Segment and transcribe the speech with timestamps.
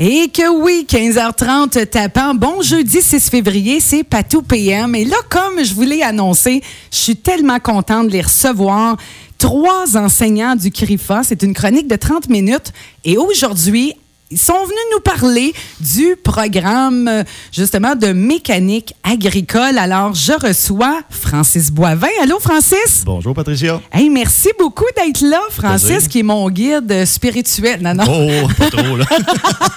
[0.00, 2.32] Et que oui, 15h30 tapant.
[2.32, 4.94] Bon jeudi 6 février, c'est Patou PM.
[4.94, 8.96] Et là, comme je vous l'ai annoncé, je suis tellement contente de les recevoir.
[9.38, 11.24] Trois enseignants du CRIFA.
[11.24, 12.72] C'est une chronique de 30 minutes.
[13.04, 13.94] Et aujourd'hui,
[14.30, 19.78] ils sont venus nous parler du programme, euh, justement, de mécanique agricole.
[19.78, 22.08] Alors, je reçois Francis Boivin.
[22.22, 23.02] Allô, Francis?
[23.04, 23.80] Bonjour, Patricia.
[23.92, 27.80] Hey, merci beaucoup d'être là, Francis, qui est mon guide spirituel.
[27.82, 28.04] Non, non.
[28.06, 29.06] Oh, pas trop, là.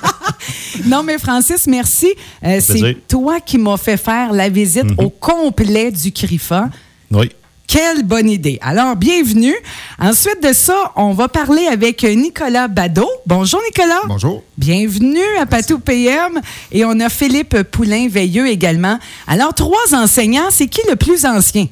[0.86, 2.14] non, mais Francis, merci.
[2.44, 4.96] Euh, c'est toi qui m'as fait faire la visite Mhm.
[5.00, 6.70] au complet du CRIFA.
[7.12, 7.30] Oui.
[7.72, 8.60] Quelle bonne idée.
[8.62, 9.56] Alors, bienvenue.
[9.98, 13.10] Ensuite de ça, on va parler avec Nicolas Badeau.
[13.26, 14.02] Bonjour, Nicolas.
[14.10, 14.44] Bonjour.
[14.58, 16.42] Bienvenue à Patou PM.
[16.74, 19.00] Et on a Philippe Poulain-Veilleux également.
[19.26, 21.68] Alors, trois enseignants, c'est qui le plus ancien?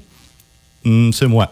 [0.85, 1.51] Hum, c'est moi.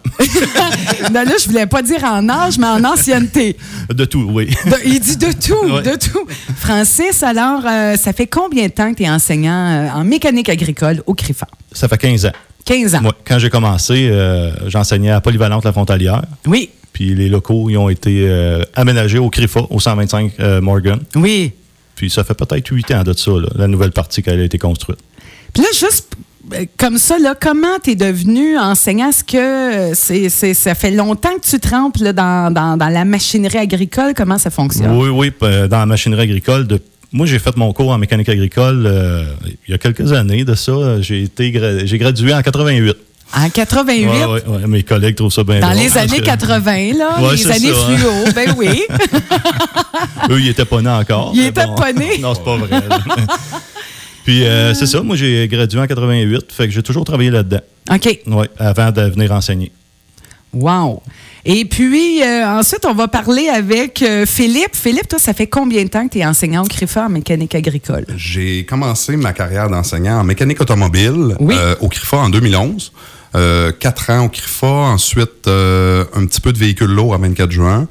[1.11, 3.57] non, là, je voulais pas dire en âge, mais en ancienneté.
[3.89, 4.45] De tout, oui.
[4.65, 5.81] De- il dit de tout, Ouais.
[5.81, 6.25] de tout.
[6.57, 10.47] Francis, alors, euh, ça fait combien de temps que tu es enseignant euh, en mécanique
[10.47, 11.47] agricole au CRIFA?
[11.73, 12.31] Ça fait 15 ans.
[12.67, 13.01] 15 ans.
[13.01, 16.21] Moi, quand j'ai commencé, euh, j'enseignais à Polyvalente La Frontalière.
[16.45, 20.99] Oui, Puis les locaux, ils ont été euh, aménagés au CRIFA, au 125 euh, Morgan.
[21.15, 21.53] oui.
[21.95, 24.59] Puis ça fait peut-être 8 ans de ça, là, la nouvelle partie qui a été
[24.59, 24.99] construite.
[25.51, 26.15] Puis là, juste
[26.77, 29.09] comme ça, là, comment tu es devenu enseignant?
[29.09, 33.03] Est-ce que c'est, c'est- ça fait longtemps que tu trempes là, dans, dans- dans la
[33.03, 34.13] machinerie agricole?
[34.15, 34.95] Comment ça fonctionne?
[34.95, 36.67] Oui, oui, dans la machinerie agricole.
[36.67, 36.79] de-
[37.11, 39.23] moi, j'ai fait mon cours en mécanique agricole euh,
[39.67, 41.01] il y a quelques années de ça.
[41.01, 42.95] J'ai été gra- j'ai gradué en 88.
[43.35, 44.07] En 88?
[44.07, 47.17] Ouais, ouais, ouais, mes collègues trouvent ça bien Dans drôle les années que 80, là,
[47.33, 47.97] les années ça, hein.
[47.97, 48.83] fluo, ben oui.
[50.29, 51.31] Eux, ils étaient pas nés encore.
[51.33, 52.19] Ils étaient pas nés.
[52.19, 52.69] non, c'est pas vrai.
[54.23, 55.01] Puis, euh, c'est ça.
[55.01, 56.51] Moi, j'ai gradué en 88.
[56.51, 57.61] Fait que j'ai toujours travaillé là-dedans.
[57.93, 58.19] OK.
[58.27, 59.71] Ouais, avant de venir enseigner.
[60.53, 61.01] Wow.
[61.45, 64.75] Et puis, euh, ensuite, on va parler avec euh, Philippe.
[64.75, 67.53] Philippe, toi, ça fait combien de temps que tu es enseignant au CRIFA en mécanique
[67.55, 68.05] agricole?
[68.15, 71.55] J'ai commencé ma carrière d'enseignant en mécanique automobile Oui.
[71.57, 72.91] euh, au CRIFA en 2011.
[73.35, 77.87] Euh, quatre ans au CRIFA, ensuite un petit peu de véhicule lourd à 24 juin.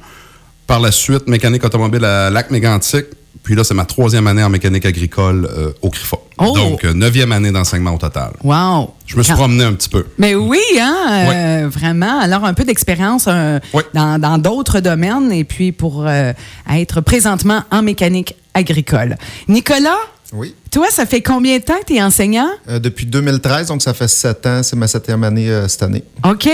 [0.65, 3.05] Par la suite, mécanique automobile à Lac-Mégantic.
[3.47, 6.17] Puis là, c'est ma troisième année en mécanique agricole euh, au CRIFA.
[6.39, 6.51] Oh!
[6.53, 8.31] Donc, euh, neuvième année d'enseignement au total.
[8.43, 8.93] Wow.
[9.05, 10.05] Je me suis Quand- promené un petit peu.
[10.17, 10.97] Mais oui, hein,
[11.31, 12.19] euh, vraiment.
[12.19, 13.83] Alors, un peu d'expérience euh, Oui.
[13.93, 16.33] dans dans d'autres domaines et puis pour euh,
[16.69, 19.15] être présentement en mécanique agricole.
[19.47, 19.95] Nicolas,
[20.33, 20.53] Oui.
[20.69, 22.49] toi, ça fait combien de temps que tu es enseignant?
[22.67, 24.61] Euh, depuis 2013, donc ça fait sept ans.
[24.61, 26.03] C'est ma septième année euh, cette année.
[26.29, 26.49] OK.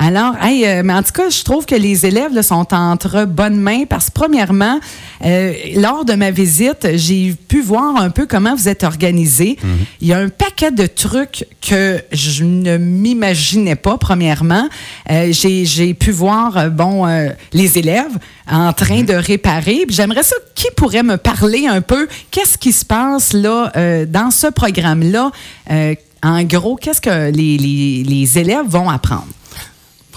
[0.00, 3.24] Alors, hey, euh, mais en tout cas, je trouve que les élèves là, sont entre
[3.24, 4.78] bonnes mains parce que, premièrement,
[5.24, 9.58] euh, lors de ma visite, j'ai pu voir un peu comment vous êtes organisé.
[10.00, 14.68] Il y a un paquet de trucs que je ne m'imaginais pas, premièrement.
[15.10, 18.16] Euh, j'ai, j'ai pu voir, euh, bon, euh, les élèves
[18.48, 19.82] en train de réparer.
[19.84, 24.06] Puis J'aimerais ça, qui pourrait me parler un peu, qu'est-ce qui se passe là euh,
[24.06, 25.32] dans ce programme-là?
[25.72, 29.26] Euh, en gros, qu'est-ce que les, les- les élèves vont apprendre?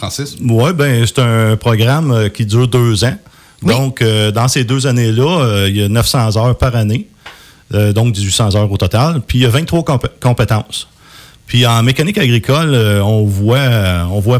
[0.01, 0.35] Francis?
[0.43, 3.15] Oui, ben c'est un programme euh, qui dure deux ans.
[3.63, 3.73] Oui.
[3.73, 7.07] Donc, euh, dans ces deux années-là, euh, il y a 900 heures par année.
[7.73, 9.21] Euh, donc 1800 heures au total.
[9.25, 10.87] Puis il y a 23 compé- compétences.
[11.45, 14.39] Puis en mécanique agricole, euh, on voit euh, on voit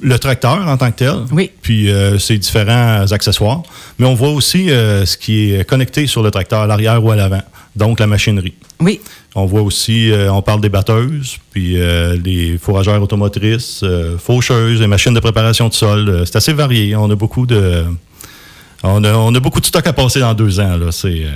[0.00, 1.14] le tracteur en tant que tel.
[1.32, 1.50] Oui.
[1.62, 3.62] Puis euh, ses différents accessoires.
[3.98, 7.10] Mais on voit aussi euh, ce qui est connecté sur le tracteur, à l'arrière ou
[7.12, 7.42] à l'avant.
[7.76, 8.54] Donc la machinerie.
[8.80, 9.00] Oui.
[9.34, 14.80] On voit aussi, euh, on parle des batteuses, puis euh, les fourrageurs automotrices, euh, faucheuses,
[14.80, 16.08] les machines de préparation de sol.
[16.08, 16.96] Euh, c'est assez varié.
[16.96, 17.84] On a beaucoup de,
[18.82, 20.76] on a, on a beaucoup de stock à passer dans deux ans.
[20.76, 20.90] Là.
[20.90, 21.30] C'est, euh,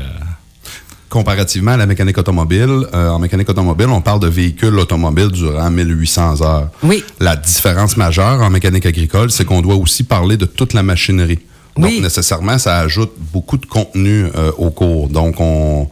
[1.08, 5.68] Comparativement à la mécanique automobile, euh, en mécanique automobile, on parle de véhicules automobiles durant
[5.68, 6.68] 1800 heures.
[6.84, 7.02] Oui.
[7.18, 11.40] La différence majeure en mécanique agricole, c'est qu'on doit aussi parler de toute la machinerie.
[11.76, 12.00] Donc, Oui.
[12.00, 15.08] nécessairement, ça ajoute beaucoup de contenu euh, au cours.
[15.08, 15.88] Donc, on,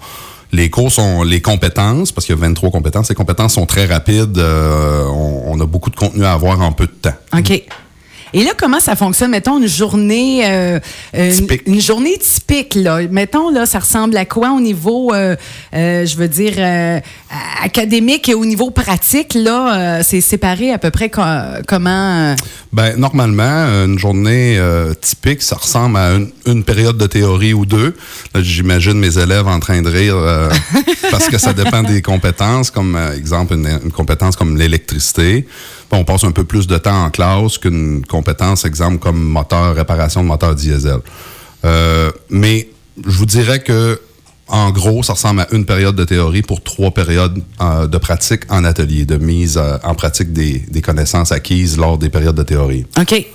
[0.52, 3.08] les cours sont les compétences, parce qu'il y a 23 compétences.
[3.08, 4.38] Les compétences sont très rapides.
[4.38, 7.14] euh, on, on a beaucoup de contenu à avoir en peu de temps.
[7.36, 7.62] OK.
[8.34, 9.30] Et là, comment ça fonctionne?
[9.30, 10.78] Mettons une journée, euh,
[11.14, 11.32] euh,
[11.66, 12.74] une, journée typique.
[12.74, 13.00] Là.
[13.10, 15.34] Mettons, là, ça ressemble à quoi au niveau, euh,
[15.74, 16.54] euh, je veux dire,
[17.62, 19.34] académique et au niveau pratique?
[19.34, 21.22] Là, c'est séparé à peu près co-
[21.66, 22.34] comment?
[22.72, 24.60] Ben, normalement, une journée
[25.00, 27.96] typique, ça ressemble à une, une période de théorie ou deux.
[28.34, 30.16] Là, J'imagine mes élèves en train de rire
[31.10, 35.46] parce que ça dépend des compétences, comme exemple une, une compétence comme l'électricité.
[35.90, 40.22] On passe un peu plus de temps en classe qu'une compétence, exemple comme moteur, réparation
[40.22, 40.98] de moteur diesel.
[41.64, 42.68] Euh, mais
[43.04, 44.00] je vous dirais que
[44.50, 48.42] en gros, ça ressemble à une période de théorie pour trois périodes euh, de pratique
[48.48, 52.42] en atelier, de mise euh, en pratique des, des connaissances acquises lors des périodes de
[52.42, 52.86] théorie.
[52.98, 53.26] OK.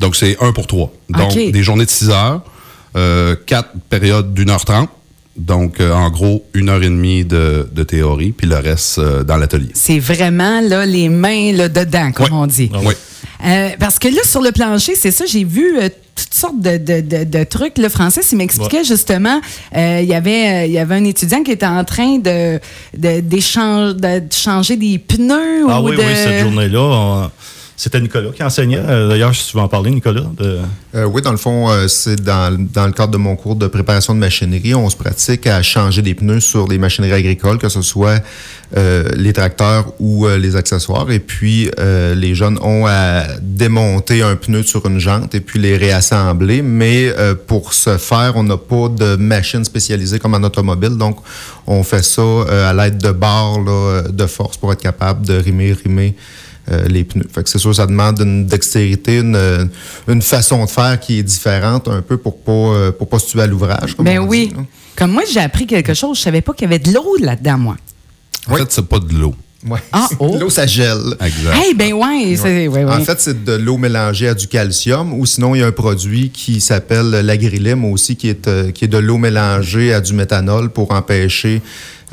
[0.00, 0.92] Donc, c'est un pour trois.
[1.08, 2.42] Donc, des journées de 6 heures,
[3.46, 4.90] quatre périodes d'une heure trente,
[5.36, 9.22] Donc, euh, en gros, une heure et demie de, de théorie, puis le reste euh,
[9.22, 9.70] dans l'atelier.
[9.74, 12.32] C'est vraiment là, les mains là, dedans, comme Oui.
[12.34, 12.70] on dit.
[12.74, 12.94] Ah Oui.
[13.46, 15.78] Euh, parce que là, sur le plancher, c'est ça, j'ai vu
[16.14, 17.78] toutes sortes de, de- de- de trucs.
[17.78, 19.40] Le français, il m'expliquait justement,
[19.74, 22.60] euh, il y avait, il y avait un étudiant qui était en train de,
[22.98, 23.40] de,
[24.30, 27.30] changer des pneus Ah ou oui, oui, cette journée-là,
[27.82, 28.76] c'était Nicolas qui enseignait.
[28.76, 30.24] Euh, D'ailleurs, tu veux en Nicolas.
[30.42, 33.66] Euh, oui, dans le fond, euh, c'est dans, dans le cadre de mon cours de
[33.68, 37.70] préparation de machinerie, on se pratique à changer des pneus sur les machineries agricoles, que
[37.70, 38.22] ce soit
[39.16, 41.10] les tracteurs ou les accessoires.
[41.10, 41.70] Et puis,
[42.14, 46.62] les jeunes ont à démonter un pneu sur une jante et puis les réassembler.
[46.62, 47.12] Mais
[47.48, 50.96] pour ce faire, on n'a pas de machine spécialisée comme en automobile.
[50.96, 51.16] Donc,
[51.66, 52.22] on fait ça
[52.68, 53.58] à l'aide de barres
[54.08, 56.14] de force pour être capable de rimer, rimer
[56.70, 57.26] euh, les pneus.
[57.32, 59.64] Fait que c'est sûr, ça demande une dextérité, une, euh,
[60.08, 63.26] une façon de faire qui est différente un peu pour pas, euh, pour pas se
[63.28, 63.94] tuer à l'ouvrage.
[63.94, 64.48] comme Ben on oui.
[64.48, 64.62] dit, là.
[64.96, 66.18] Comme moi, j'ai appris quelque chose.
[66.18, 67.76] Je savais pas qu'il y avait de l'eau là-dedans, moi.
[68.48, 68.60] En Oui.
[68.60, 69.34] fait, c'est pas de l'eau.
[69.66, 69.78] Ouais.
[69.92, 70.36] Ah, oh.
[70.40, 71.14] L'eau, ça gèle.
[71.20, 71.54] Exact.
[71.54, 72.92] Hey, ben ouais, c'est- ouais, ouais.
[72.92, 75.72] En fait, c'est de l'eau mélangée à du calcium ou sinon, il y a un
[75.72, 80.14] produit qui s'appelle l'agrilim aussi, qui est, euh, qui est de l'eau mélangée à du
[80.14, 81.60] méthanol pour empêcher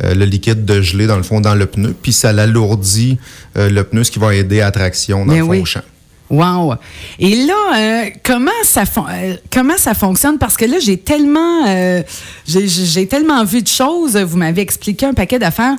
[0.03, 1.95] euh, le liquide de geler, dans le fond, dans le pneu.
[2.01, 3.17] Puis ça l'alourdit
[3.57, 5.61] euh, le pneu, ce qui va aider à traction dans Ben le fond oui.
[5.61, 5.81] au champ.
[6.29, 6.75] Wow.
[7.19, 10.37] Et là, euh, comment ça fon- euh, comment ça fonctionne?
[10.37, 12.03] Parce que là, j'ai tellement euh,
[12.47, 14.17] j'ai- tellement vu de choses.
[14.17, 15.75] Vous m'avez expliqué un paquet d'affaires.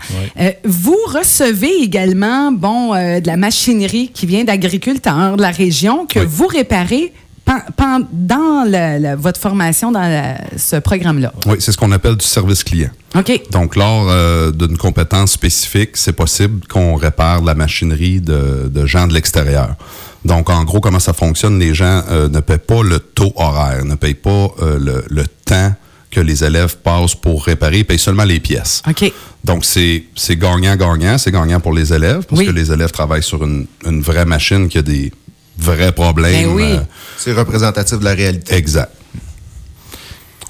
[0.64, 6.26] Vous recevez également bon de la machinerie qui vient d'agriculteurs de la région que Oui.
[6.28, 7.12] vous réparez
[8.66, 11.32] la- la- votre formation dans la- ce programme-là.
[11.46, 12.90] Oui, c'est ce qu'on appelle du service client.
[13.16, 13.40] OK.
[13.50, 19.06] Donc, lors euh, d'une compétence spécifique, c'est possible qu'on répare la machinerie de, de gens
[19.06, 19.76] de l'extérieur.
[20.24, 21.58] Donc, en gros, comment ça fonctionne?
[21.58, 25.26] Les gens euh, ne paient pas le taux horaire, ne payent pas euh, le, le
[25.26, 25.74] temps
[26.10, 28.82] que les élèves passent pour réparer, ils payent seulement les pièces.
[28.88, 29.12] OK.
[29.44, 31.18] Donc, c'est c'est gagnant-gagnant.
[31.18, 32.46] C'est gagnant pour les élèves parce Oui.
[32.46, 35.12] que les élèves travaillent sur une, une vraie machine qui a des
[35.58, 36.48] vrais problèmes.
[36.48, 36.72] Ben oui.
[36.72, 36.80] euh,
[37.18, 38.54] C'est représentatif de la réalité.
[38.54, 38.90] Exact.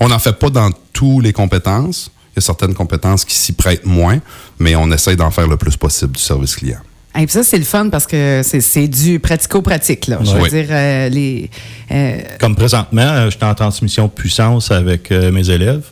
[0.00, 2.10] On n'en fait pas dans toutes les compétences.
[2.32, 4.20] Il y a certaines compétences qui s'y prêtent moins,
[4.60, 6.78] mais on essaie d'en faire le plus possible du service client.
[7.18, 10.06] Et puis ça, c'est le fun parce que c'est- du pratico-pratique.
[10.06, 10.18] là.
[10.22, 10.50] Je veux Oui.
[10.50, 11.50] dire, euh, les,
[11.90, 15.82] euh, Comme présentement, euh, je suis en transmission puissance avec mes élèves.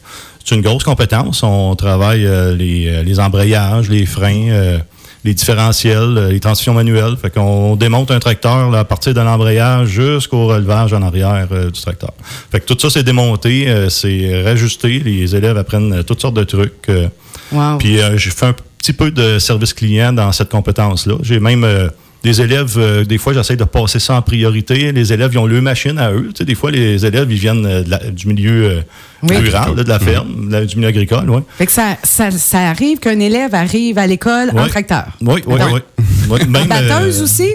[0.44, 1.42] C'est une grosse compétence.
[1.42, 4.78] On travaille les, les embrayages, les freins,
[5.24, 7.16] les différentiels, les transmissions manuelles.
[7.20, 11.68] Fait qu'on démonte un tracteur là, à partir de l'embrayage jusqu'au relevage en arrière euh,
[11.70, 12.12] du tracteur.
[12.52, 15.00] Fait que tout ça, c'est démonté, euh, c'est rajusté.
[15.00, 16.88] Les élèves apprennent toutes sortes de trucs.
[16.90, 17.08] euh,
[17.50, 17.78] wow.
[17.78, 21.14] puis j'ai fait un petit peu de service client dans cette compétence-là.
[21.22, 21.88] J'ai même euh,
[22.22, 24.90] des élèves, euh, des fois, j'essaie de passer ça en priorité.
[24.92, 26.28] Les élèves, ils ont leur machine à eux.
[26.28, 28.82] Tu sais, des fois, les élèves, ils viennent euh, la- du milieu
[29.22, 29.36] Oui.
[29.36, 31.28] rural, là, de la ferme, de la- du milieu agricole.
[31.30, 31.40] Ouais.
[31.58, 35.06] Fait que ça, ça, ça arrive qu'un élève arrive à l'école en tracteur.
[35.20, 36.38] Oui, oui, oui.
[36.68, 37.54] Batteuse aussi?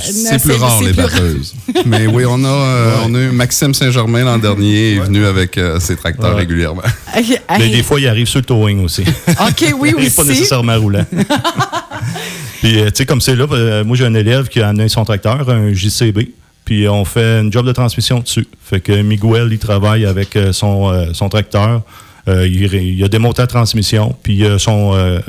[0.00, 1.10] C'est plus rare, les plus rare.
[1.10, 1.54] batteuses.
[1.86, 5.56] Mais oui, on a, euh, on a eu Maxime Saint-Germain l'an dernier, est venu avec
[5.58, 6.40] euh, ses tracteurs Ouais.
[6.40, 6.82] régulièrement.
[7.58, 9.02] Mais des fois, ils arrivent sur le towing aussi.
[9.28, 11.04] OK, oui, Il n'est pas nécessairement roulant.
[12.60, 13.46] Puis, euh, tu sais, comme c'est là,
[13.84, 16.28] moi, j'ai un élève qui a amené son tracteur, un JCB.
[16.64, 18.46] Puis, on fait une job de transmission dessus.
[18.62, 21.82] Fait que Miguel, il travaille avec son, euh, son tracteur.
[22.28, 24.14] Euh, il, il a démonté la transmission.
[24.22, 25.20] Puis, il son, euh,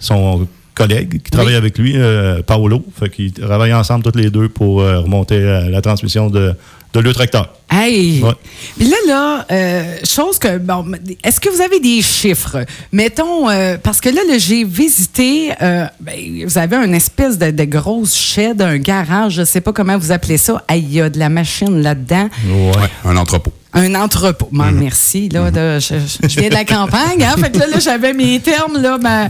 [0.00, 1.56] son collègue qui travaille Oui.
[1.58, 2.84] avec lui, euh, Paolo.
[2.98, 6.54] Fait qu'ils travaillent ensemble tous les deux pour euh, remonter euh, la transmission de,
[6.94, 7.52] de le tracteur.
[7.70, 8.22] Hey!
[8.22, 8.30] Ouais.
[8.78, 10.84] Puis là, là, euh, chose que, bon,
[11.24, 12.64] est-ce que vous avez des chiffres?
[12.92, 17.50] Mettons, euh, parce que là, là, j'ai visité, euh, ben, vous avez une espèce de,
[17.50, 20.62] de grosse shed, un garage, je sais pas comment vous appelez ça.
[20.68, 22.28] Hey, Il y a de la machine là-dedans.
[22.48, 23.52] Ouais, un entrepôt.
[23.72, 24.48] Un entrepôt.
[24.52, 25.28] Bon, Merci.
[25.30, 25.94] Là, là, je,
[26.38, 27.24] viens de la campagne.
[27.24, 27.34] Hein?
[27.40, 29.28] Fait que là, là, j'avais mes termes là, ma-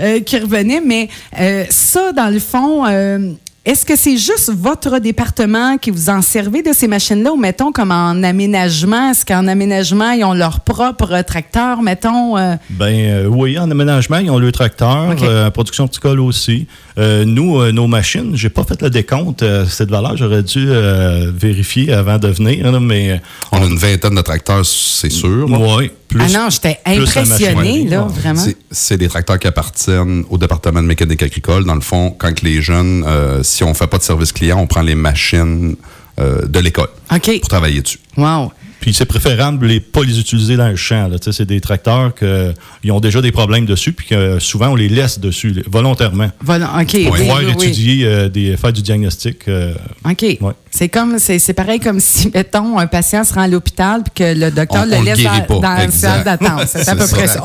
[0.00, 0.82] euh, qui revenaient.
[0.84, 3.30] Mais euh, ça, dans le fond, euh,
[3.64, 7.72] est-ce que c'est juste votre département qui vous en servez de ces machines-là ou mettons
[7.72, 9.10] comme en aménagement?
[9.10, 12.36] Est-ce qu'en aménagement, ils ont leur propre tracteur, mettons?
[12.36, 12.56] euh?
[12.68, 15.22] Ben euh, oui, en aménagement, ils ont le tracteur, OK.
[15.22, 16.66] euh, production horticole aussi.
[16.96, 19.42] Euh, nous, euh, nos machines, j'ai pas fait le décompte.
[19.42, 23.20] euh, cette valeur, j'aurais dû euh, vérifier avant de venir, mais
[23.50, 25.46] On a une vingtaine de tracteurs, c'est sûr.
[25.50, 26.20] oui, plus.
[26.22, 26.78] ah non, j'étais
[27.24, 28.40] machinerie, là, vraiment.
[28.70, 31.64] C'est- des tracteurs qui appartiennent au département de mécanique agricole.
[31.64, 34.58] Dans le fond, quand que les jeunes, euh, si on fait pas de service client,
[34.60, 35.74] on prend les machines
[36.20, 37.40] euh, de l'école OK.
[37.40, 37.98] pour travailler dessus.
[38.16, 38.52] Wow.
[38.84, 41.08] Puis c'est préférable les pas les utiliser dans le champ.
[41.32, 45.18] C'est des tracteurs qui ont déjà des problèmes dessus, puis que souvent on les laisse
[45.18, 47.64] dessus là, volontairement pour oui, pouvoir oui, oui.
[47.64, 49.48] étudier, euh, des, faire du diagnostic.
[49.48, 49.72] euh,
[50.04, 50.20] OK.
[50.20, 50.52] Ouais.
[50.70, 54.12] C'est comme c'est c'est pareil comme si mettons un patient se rend à l'hôpital puis
[54.22, 55.98] que le docteur On- le on laisse dans, dans la Exact.
[56.06, 56.64] salle d'attente.
[56.66, 57.42] C'est à peu près ça.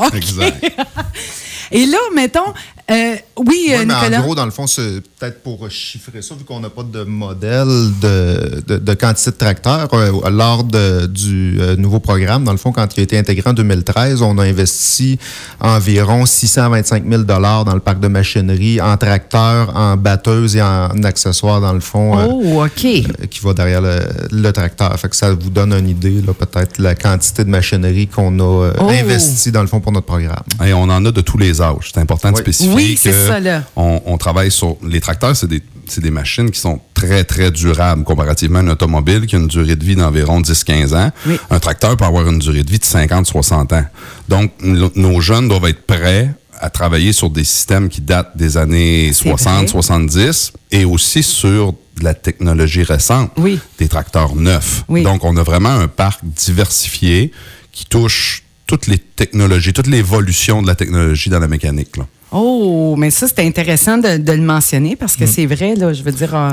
[1.72, 2.52] Et là, mettons,
[2.90, 4.18] euh, oui, euh, Ouais, mais Nicolas.
[4.18, 7.04] en gros, dans le fond, c'est peut-être pour chiffrer ça, vu qu'on n'a pas de
[7.04, 7.66] modèle
[8.02, 12.58] de, de, de quantité de tracteurs, euh, lors de- du euh, nouveau programme, dans le
[12.58, 15.18] fond, quand il a été intégré en 2013, on a investi
[15.60, 17.38] environ 625 000 dans
[17.74, 22.18] le parc de machinerie, en tracteurs, en batteuses et en accessoires, dans le fond.
[22.18, 22.84] euh, Oh, OK.
[22.84, 23.98] euh, qui va derrière le,
[24.30, 24.98] le tracteur.
[24.98, 28.42] Fait que ça vous donne une idée, là, peut-être, la quantité de machinerie qu'on a
[28.66, 28.88] euh, Oh.
[28.88, 30.42] investi dans le fond pour notre programme.
[30.64, 31.90] Et on en a de tous les âges.
[31.92, 33.64] C'est important de spécifier Oui, c'est que ça, là.
[33.76, 37.50] On, on travaille sur les tracteurs, c'est des c'est des machines qui sont très très
[37.50, 41.10] durables comparativement à une automobile qui a une durée de vie d'environ 10-15 ans.
[41.26, 41.36] Oui.
[41.50, 43.84] Un tracteur peut avoir une durée de vie de 50-60 ans.
[44.28, 48.56] Donc no- nos jeunes doivent être prêts à travailler sur des systèmes qui datent des
[48.56, 53.58] années C'est 60-70 et aussi sur de la technologie récente, Oui.
[53.78, 54.84] des tracteurs neufs.
[54.88, 55.02] Oui.
[55.02, 57.32] Donc on a vraiment un parc diversifié
[57.72, 61.96] qui touche toutes les technologies, toute l'évolution de la technologie dans la mécanique.
[61.96, 62.06] Là.
[62.32, 65.20] Oh, mais ça, c'est intéressant de, de le mentionner parce Mm.
[65.20, 66.34] que c'est vrai, là, je veux dire.
[66.34, 66.50] euh,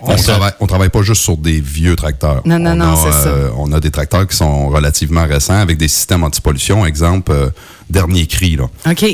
[0.00, 2.42] On travaille, on travaille pas juste sur des vieux tracteurs.
[2.44, 3.28] Non, non, on non, a, c'est ça.
[3.28, 6.84] euh, on a des tracteurs qui sont relativement récents avec des systèmes anti-pollution.
[6.86, 7.50] Exemple, euh,
[7.90, 8.56] dernier cri.
[8.56, 8.64] Là.
[8.90, 9.04] OK.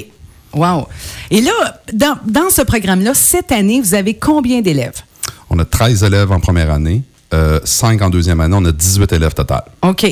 [0.54, 0.86] Wow.
[1.30, 5.00] Et là, dans, dans ce programme-là, cette année, vous avez combien d'élèves?
[5.48, 7.02] On a 13 élèves en première année,
[7.32, 8.54] euh, 5 en deuxième année.
[8.58, 9.62] On a 18 élèves total.
[9.82, 10.04] OK.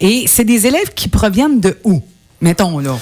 [0.00, 2.02] Et c'est des élèves qui proviennent de où?
[2.40, 2.98] Mettons, là?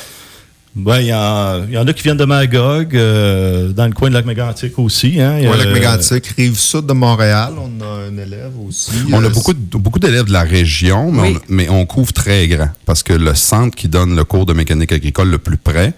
[0.76, 4.14] Ben, il y, y en a qui viennent de Magog, euh, dans le coin de
[4.14, 5.20] lac mégantic aussi.
[5.20, 5.36] Hein.
[5.38, 8.90] Il y a- Ouais, lac mégantic, rive sud de Montréal, on a un élève aussi.
[9.12, 11.36] On a Euh, beaucoup, beaucoup d'élèves de la région, mais, Oui.
[11.38, 12.70] on, mais on couvre très grand.
[12.86, 15.92] Parce que le centre qui donne le cours de mécanique agricole le plus près,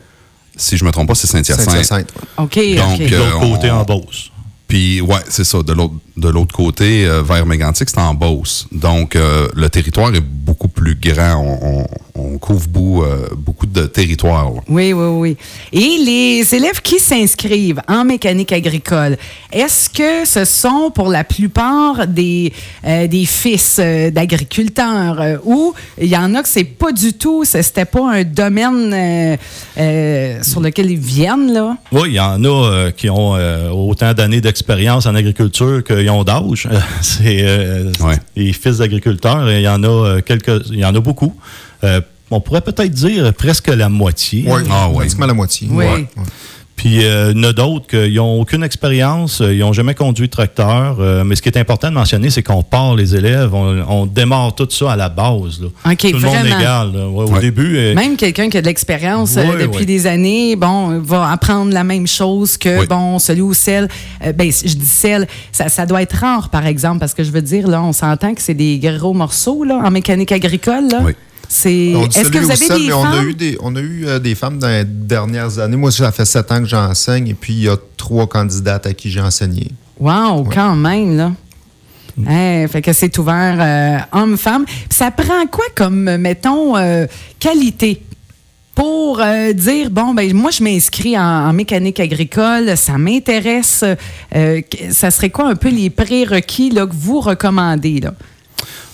[0.58, 1.70] si je me trompe pas, c'est Saint-Hyacinthe.
[1.70, 2.12] Saint-Hyacinthe.
[2.36, 2.58] OK.
[2.76, 3.08] Donc, OK.
[3.10, 4.30] de l'autre Euh, côté on- en Beauce.
[4.68, 5.62] Puis, ouais, c'est ça.
[5.62, 8.66] De l'autre, de l'autre côté, euh, vers Mégantic, c'est en Beauce.
[8.72, 11.36] Donc, euh, le territoire est beaucoup plus grand.
[11.36, 11.86] On, on-
[12.18, 14.50] on couvre beaucoup, euh, beaucoup de territoire.
[14.50, 14.60] là.
[14.70, 15.36] Oui, oui, oui.
[15.70, 19.18] Et les élèves qui s'inscrivent en mécanique agricole,
[19.52, 22.54] est-ce que ce sont pour la plupart des,
[22.86, 27.12] euh, des fils euh, d'agriculteurs euh, ou il y en a que c'est pas du
[27.12, 29.36] tout, ce- c'était pas un domaine euh,
[29.78, 31.76] euh, sur lequel ils viennent, là?
[31.92, 36.08] Oui, il y en a euh, qui ont euh, autant d'années d'expérience en agriculture qu'ils
[36.08, 36.66] ont d'âge.
[37.02, 38.16] C'est euh, Ouais.
[38.36, 39.48] les fils d'agriculteurs.
[39.50, 41.34] et Il y en a euh, quelques, il y en a beaucoup.
[41.84, 44.44] Euh, on pourrait peut-être dire presque la moitié.
[44.46, 44.96] Oui, Ah, ouais.
[44.96, 45.68] pratiquement la moitié.
[45.70, 45.84] Oui.
[45.84, 46.08] Ouais.
[46.76, 49.94] Puis euh, il y en a d'autres qui n'ont aucune expérience, euh, ils n'ont jamais
[49.94, 50.98] conduit de tracteur.
[51.00, 54.04] euh, mais ce qui est important de mentionner, c'est qu'on part les élèves, on, on
[54.06, 55.60] démarre tout ça à la base.
[55.60, 55.68] là.
[55.90, 56.92] OK, tout le monde est égal.
[56.94, 57.08] là.
[57.08, 61.00] Ouais, Au début, euh, Même quelqu'un qui a de l'expérience euh, depuis des années, bon,
[61.00, 63.88] va apprendre la même chose que, bon, celui ou celle.
[64.24, 67.30] euh, ben, je dis celle, ça, ça doit être rare, par exemple, parce que je
[67.30, 71.00] veux dire, là, on s'entend que c'est des gros morceaux, là, en mécanique agricole, là.
[71.48, 71.92] C'est.
[72.14, 73.28] Est-ce que vous avez des mais on a femmes?
[73.28, 75.76] eu des, on a eu euh, des femmes dans les dernières années.
[75.76, 78.94] Moi, ça fait sept ans que j'enseigne et puis il y a trois candidates à
[78.94, 79.70] qui j'ai enseigné.
[79.98, 81.32] Wow, quand même, là.
[82.26, 84.64] Hein, fait que c'est ouvert euh, homme-femme.
[84.90, 87.06] Ça prend quoi comme, mettons, euh,
[87.38, 88.02] qualité?
[88.74, 93.84] Pour euh, dire, bon, ben moi, je m'inscris en, en mécanique agricole, ça m'intéresse.
[94.34, 94.60] euh,
[94.90, 98.00] ça serait quoi un peu les prérequis là, que vous recommandez?
[98.00, 98.12] Là?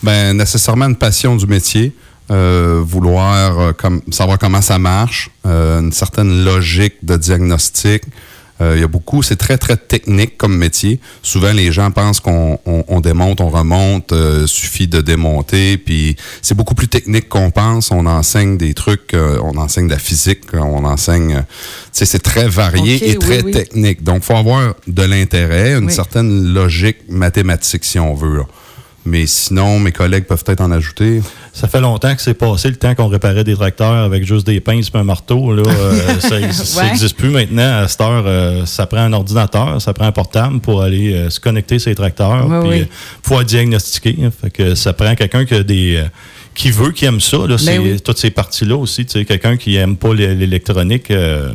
[0.03, 1.93] Ben, nécessairement une passion du métier,
[2.31, 8.03] euh, vouloir euh, comme, savoir comment ça marche, euh, une certaine logique de diagnostic.
[8.61, 11.01] Il y a beaucoup, c'est très, très technique comme métier.
[11.21, 14.15] Souvent, les gens pensent qu'on on, on démonte, on remonte,
[14.47, 17.91] suffit de démonter, puis c'est beaucoup plus technique qu'on pense.
[17.91, 21.43] On enseigne des trucs, on enseigne de la physique, on enseigne...
[21.91, 23.51] c'est très varié et très oui, oui.
[23.51, 24.05] technique.
[24.05, 25.93] Donc, il faut avoir de l'intérêt, une Oui.
[25.93, 28.37] certaine logique mathématique, si on veut.
[28.37, 28.45] là.
[29.05, 31.23] Mais sinon, mes collègues peuvent peut-être en ajouter.
[31.53, 34.61] Ça fait longtemps que c'est passé le temps qu'on réparait des tracteurs avec juste des
[34.61, 35.53] pinces et un marteau.
[35.53, 36.85] Là, Euh, ça Ouais.
[36.87, 37.81] n'existe plus maintenant.
[37.83, 41.31] À cette heure, euh, ça prend un ordinateur, ça prend un portable pour aller euh,
[41.31, 42.87] se connecter les tracteurs Oui,
[43.23, 44.17] pouvoir diagnostiquer.
[44.23, 44.31] hein.
[44.41, 46.05] Fait que ça prend quelqu'un qui a des euh,
[46.55, 47.39] qui veut, qui aime ça.
[47.49, 48.01] Là, c'est Ben oui.
[48.01, 49.05] toutes ces parties-là aussi.
[49.07, 51.11] Tu sais, quelqu'un qui aime pas l'é- l'électronique.
[51.11, 51.53] euh,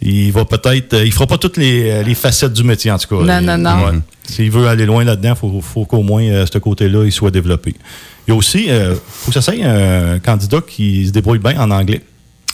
[0.00, 3.08] il va peut-être, euh, il fera pas toutes les, les facettes du métier en tout
[3.16, 3.24] cas.
[3.24, 3.84] Non, Il- non, non.
[3.86, 3.98] ouais.
[4.24, 7.30] S'il veut aller loin là-dedans, il faut, faut qu'au moins euh, ce côté-là il soit
[7.30, 7.74] développé.
[8.26, 11.60] Il y a aussi, euh, faut que ça soit un candidat qui se débrouille bien
[11.60, 12.02] en anglais.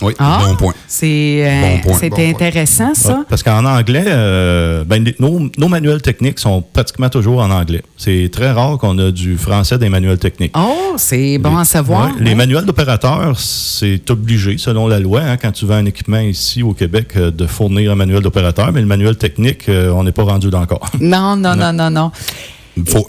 [0.01, 0.75] Oui, Ah, bon point.
[0.87, 2.29] C'est euh, Bon point.
[2.31, 3.09] intéressant, ça.
[3.19, 7.83] Ouais, parce qu'en anglais, euh, ben, nos, nos manuels techniques sont pratiquement toujours en anglais.
[7.97, 10.53] C'est très rare qu'on a du français des manuels techniques.
[10.57, 12.07] Oh, c'est bon Les- à savoir.
[12.07, 16.21] ouais, Les manuels d'opérateurs, c'est obligé, selon la loi, hein, quand tu vends un équipement
[16.21, 20.05] ici au Québec, euh, de fournir un manuel d'opérateur, mais le manuel technique, euh, on
[20.05, 20.89] n'est pas rendu là encore.
[21.01, 22.13] Non, non, non, non, non.
[22.77, 23.09] Il faut,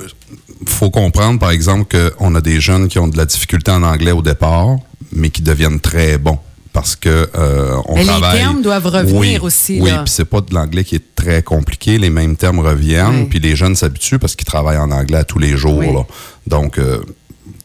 [0.65, 4.11] faut comprendre, par exemple, qu'on a des jeunes qui ont de la difficulté en anglais
[4.11, 4.77] au départ,
[5.11, 6.39] mais qui deviennent très bons.
[6.79, 8.37] Parce que euh, on Mais les travaille.
[8.37, 11.97] termes doivent revenir Oui, aussi, Oui, puis c'est pas de l'anglais qui est très compliqué.
[11.97, 13.27] Les mêmes termes reviennent, Oui.
[13.29, 15.79] puis les jeunes s'habituent parce qu'ils travaillent en anglais à tous les jours.
[15.79, 15.91] Oui.
[15.91, 16.05] là.
[16.47, 16.99] Donc, euh,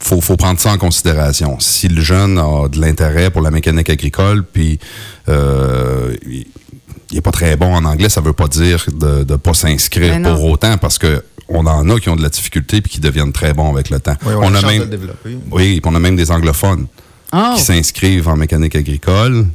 [0.00, 1.58] faut, faut prendre ça en considération.
[1.60, 4.80] Si le jeune a de l'intérêt pour la mécanique agricole, puis
[5.28, 6.44] euh, il
[7.12, 10.42] n'est pas très bon en anglais, ça veut pas dire de ne pas s'inscrire pour
[10.44, 13.52] autant, parce que on en a qui ont de la difficulté puis qui deviennent très
[13.52, 14.16] bons avec le temps.
[14.26, 15.38] Oui, on, a de le développer.
[15.52, 16.86] oui, puis on a même des anglophones
[17.36, 19.46] Oh, qui s'inscrivent en mécanique agricole.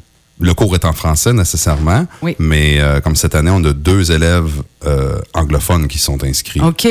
[0.41, 2.36] Le cours est en français nécessairement, Oui.
[2.39, 4.51] mais euh, comme cette année, on a deux élèves
[4.86, 6.62] euh, anglophones qui sont inscrits.
[6.62, 6.88] OK.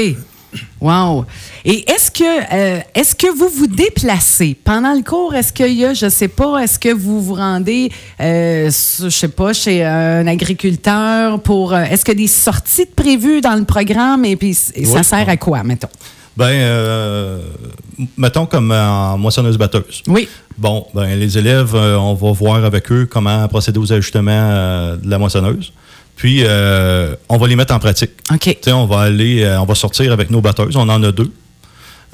[0.80, 1.26] Wow.
[1.66, 4.56] Et est-ce que euh, est-ce que vous vous déplacez?
[4.64, 5.34] Pendant le cours?
[5.34, 7.90] Est-ce qu'il y a, je sais pas, est-ce que vous vous rendez,
[8.20, 13.42] euh, je sais pas, chez un agriculteur pour, euh, est-ce que des sorties de prévues
[13.42, 15.88] dans le programme et puis ça sert à quoi, mettons?
[16.38, 17.38] Ben, euh,
[18.16, 20.04] mettons comme en moissonneuse-batteuse.
[20.06, 20.28] Oui.
[20.56, 24.96] Bon, ben, les élèves, euh, on va voir avec eux comment procéder aux ajustements euh,
[24.96, 25.72] de la moissonneuse.
[26.14, 28.12] Puis, on va les mettre en pratique.
[28.32, 28.38] OK.
[28.40, 30.76] Tu sais, on va aller, on va sortir avec nos batteuses.
[30.76, 31.30] On en a deux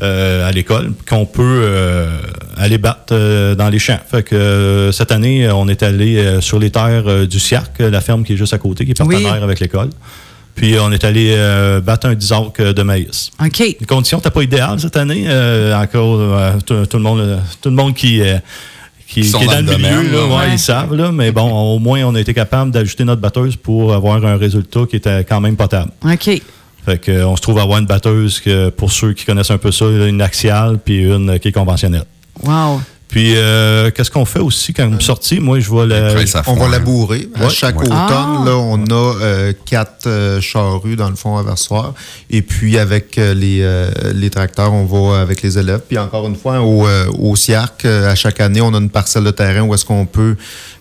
[0.03, 2.09] euh, à l'école qu'on peut euh,
[2.57, 4.01] aller battre euh, dans les champs.
[4.11, 8.33] Fait que cette année, on est allé sur les terres du CIARC, la ferme qui
[8.33, 9.43] est juste à côté, qui est partenaire Oui.
[9.43, 9.91] avec l'école.
[10.55, 13.31] Puis on est allé euh, battre un 10 arcs de maïs.
[13.45, 13.59] OK.
[13.59, 15.25] Les conditions n'étaient pas idéales cette année.
[15.27, 18.39] euh, encore, euh, tout, tout le monde, euh, tout le monde qui, euh,
[19.09, 20.25] qui, Qui est dans dans, le milieu, domaine, là, là.
[20.27, 20.53] ouais, Ouais.
[20.53, 20.95] ils savent.
[20.95, 24.37] Là, mais bon, au moins, on a été capable d'ajuster notre batteuse pour avoir un
[24.37, 25.91] résultat qui était quand même potable.
[26.05, 26.41] OK.
[26.87, 29.59] Fait que, euh, on se trouve avoir une batteuse que, pour ceux qui connaissent un
[29.59, 32.05] peu ça, une axiale puis une euh, qui est conventionnelle.
[32.43, 32.81] Wow.
[33.15, 35.39] Puis, euh, qu'est-ce qu'on fait aussi quand on est sorti?
[35.39, 36.09] Moi, je vois la.
[36.09, 37.29] À On va labourer.
[37.37, 37.87] À chaque Ouais.
[37.87, 38.43] automne, Ah.
[38.45, 41.95] là, on a euh, quatre euh, charrues dans le fond aversoir.
[42.29, 45.83] Et puis, avec euh, les, euh, les tracteurs, on va avec les élèves.
[45.87, 48.91] Puis, encore une fois, au, euh, au CIARC, euh, à chaque année, on a une
[48.91, 50.35] parcelle de terrain où est-ce qu'on peut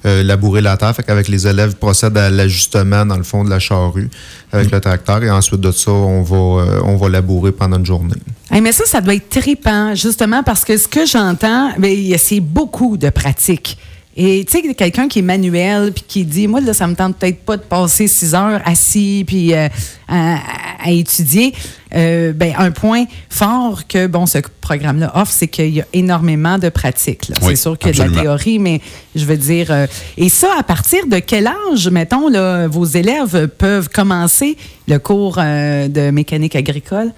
[0.08, 0.96] euh, labourer la terre.
[0.96, 4.10] Fait qu'avec les élèves, ils procèdent à l'ajustement dans le fond de la charrue
[4.54, 5.24] avec le tracteur.
[5.24, 8.16] Et ensuite de ça, on va, euh, on va labourer pendant une journée.
[8.52, 12.98] Mais ça, ça doit être trippant, justement, parce que ce que j'entends, ben, c'est beaucoup
[12.98, 13.78] de pratique.
[14.16, 17.18] Et tu sais, quelqu'un qui est manuel, puis qui dit, moi, là, ça me tente
[17.18, 19.68] peut-être pas de passer six heures assis, puis euh,
[20.08, 20.38] à,
[20.84, 21.54] à étudier.
[21.96, 26.60] Euh, ben, un point fort que, bon, ce programme-là offre, c'est qu'il y a énormément
[26.60, 27.30] de pratique.
[27.30, 27.36] là.
[27.42, 28.82] Oui, c'est sûr qu'il y a de la théorie, mais
[29.16, 29.68] je veux dire...
[29.72, 35.00] euh, et ça, à partir de quel âge, mettons, là, vos élèves peuvent commencer le
[35.00, 37.12] cours euh, de mécanique agricole?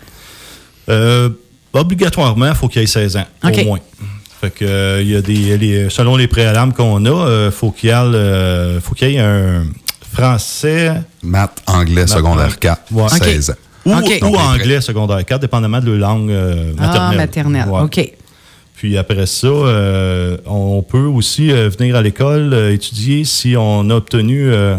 [1.74, 3.58] Obligatoirement, il faut qu'il ait 16 ans, OK.
[3.62, 3.80] au moins.
[4.46, 7.72] Fait que, euh, il y a des, les- selon les préalables qu'on a, euh, faut
[7.72, 9.64] qu'il y ait, euh, faut qu'il y ait un
[10.14, 10.92] français
[11.24, 13.10] Maths, anglais, secondaire 4, Ouais.
[13.10, 13.54] 16 ans.
[13.88, 17.12] ou, anglais secondaire 4, dépendamment de leur langue euh, maternelle.
[17.12, 17.68] Ah, maternelle.
[17.70, 17.82] Ouais.
[17.82, 18.12] OK.
[18.76, 23.90] Puis après ça, euh, on peut aussi euh, venir à l'école euh, étudier si on
[23.90, 24.76] a obtenu, euh,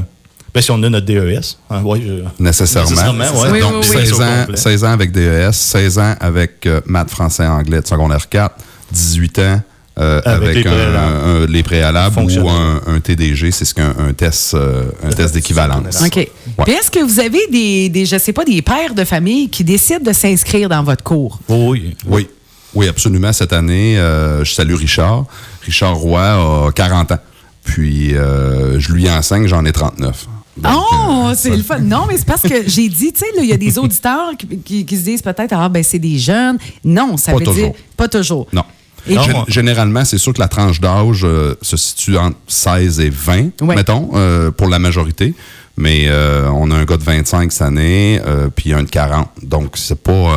[0.54, 1.56] ben, si on a notre DES.
[1.70, 2.90] Hein, ouais, je- Nécessairement.
[2.90, 3.48] Nécessairement, ouais.
[3.50, 3.84] Oui, Donc, oui, oui.
[4.06, 4.56] 16, Au ans, complet.
[4.56, 8.54] 16 ans avec DES, 16 ans avec euh, maths, français, anglais de secondaire 4,
[8.92, 9.60] 18 ans
[9.98, 11.16] euh, Avec avec, les un- préalables.
[11.24, 15.32] un- les préalables ou un, un TDG, c'est ce qu'un un test, euh, un test
[15.34, 16.02] d'équivalence.
[16.04, 16.28] OK.
[16.64, 19.64] Puis est-ce que vous avez des, des, je sais pas, des pères de famille qui
[19.64, 21.38] décident de s'inscrire dans votre cours?
[21.48, 21.96] Oui.
[22.06, 22.28] Oui,
[22.74, 23.32] oui, absolument.
[23.32, 25.24] Cette année, euh, je salue Richard.
[25.62, 26.20] Richard Roy
[26.68, 27.18] a 40 ans.
[27.64, 30.26] Puis, euh, je lui enseigne, j'en ai 39.
[30.58, 31.78] Donc, oh, euh, c'est le fun.
[31.80, 34.32] Non, mais c'est parce que j'ai dit, tu sais, là, il y a des auditeurs
[34.38, 36.58] qui, qui- qui se disent peut-être, ah, ben, c'est des jeunes.
[36.84, 37.70] Non, ça Pas veut toujours.
[37.70, 38.46] dire pas toujours.
[38.52, 38.62] Non.
[39.08, 39.16] Et
[39.48, 43.74] Généralement, c'est sûr que la tranche d'âge euh, se situe entre 16 et 20, Ouais.
[43.76, 45.34] mettons, euh, pour la majorité.
[45.76, 48.20] Mais euh, on a un gars de 25 cette année,
[48.54, 49.28] puis un de 40.
[49.42, 50.34] Donc, c'est pas,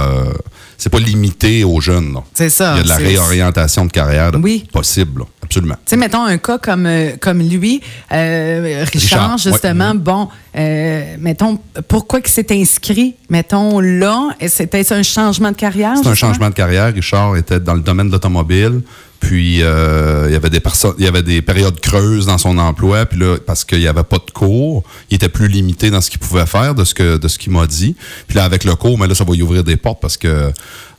[0.80, 2.16] c'est pas limité aux jeunes.
[2.34, 4.66] C'est ça, Il y a de la réorientation de carrière Oui.
[4.72, 5.26] possible, là.
[5.44, 5.76] absolument.
[5.86, 7.82] Tu sais, mettons un cas comme, euh, comme lui,
[8.14, 9.98] euh, Richard, Richard, justement, ouais.
[9.98, 15.96] bon, euh, mettons, pourquoi il s'est inscrit, mettons, là, c'était un changement de carrière?
[16.02, 16.94] C'est un changement de carrière.
[16.94, 18.82] Richard était dans le domaine de l'automobile.
[19.20, 22.58] Puis euh, il y avait des personnes, il y avait des périodes creuses dans son
[22.58, 23.06] emploi.
[23.06, 26.10] Puis là, parce qu'il n'y avait pas de cours, il était plus limité dans ce
[26.10, 27.96] qu'il pouvait faire de ce que de ce qu'il m'a dit.
[28.28, 30.50] Puis là, avec le cours, mais là, ça va y ouvrir des portes parce que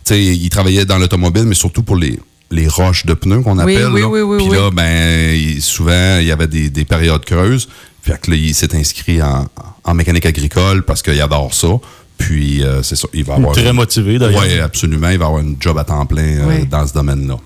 [0.04, 2.18] tu sais, il travaillait dans l'automobile, mais surtout pour les
[2.52, 3.86] les roches de pneus qu'on appelle.
[3.92, 4.08] oui, là.
[4.08, 4.56] oui, oui, Puis oui.
[4.56, 7.68] là, ben, il- souvent, il y avait des, des périodes creuses.
[8.02, 9.46] Fait que là, il s'est inscrit en,
[9.84, 11.68] en mécanique agricole parce qu'il adore ça.
[12.18, 13.52] Puis, euh, c'est ça, il va avoir...
[13.52, 14.42] Très motivé, d'ailleurs.
[14.42, 15.08] Oui, absolument.
[15.10, 16.66] Il va avoir un job à temps plein euh, Oui.
[16.66, 17.36] dans ce domaine-là.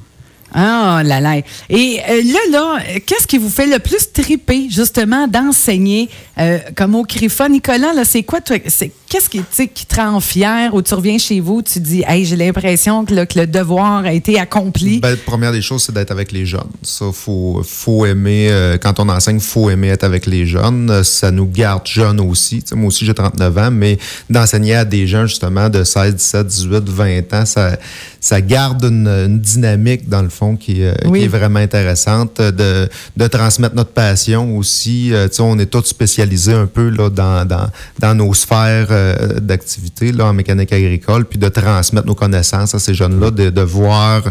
[0.56, 1.38] Ah là là.
[1.68, 6.94] Et euh, là, là, qu'est-ce qui vous fait le plus triper, justement, d'enseigner euh, comme
[6.94, 7.48] au CRIFA?
[7.48, 11.18] Nicolas, là, c'est quoi, toi, c'est, qu'est-ce qui, qui te rend fier ou tu reviens
[11.18, 14.98] chez vous, tu dis, hey, j'ai l'impression que, le devoir a été accompli?
[14.98, 16.66] Ben, la première des choses, c'est d'être avec les jeunes.
[16.82, 20.90] Ça, faut, faut aimer, euh, quand on enseigne, faut aimer être avec les jeunes.
[20.90, 22.64] Euh, Ça nous garde jeunes aussi.
[22.74, 23.98] Moi aussi, j'ai 39 ans, mais
[24.28, 27.76] d'enseigner à des gens, justement, de 16, 17, 18, 20 ans, ça,
[28.20, 31.20] ça garde une, une dynamique, dans le fond, qui, Oui.
[31.20, 32.40] qui est vraiment intéressante.
[32.40, 35.12] euh, De, de transmettre notre passion aussi.
[35.12, 37.66] Euh, on est tous spécialisés un peu là, dans, dans,
[38.00, 42.78] dans nos sphères euh, d'activité là, en mécanique agricole, puis de transmettre nos connaissances à
[42.78, 44.22] ces jeunes-là, de, de voir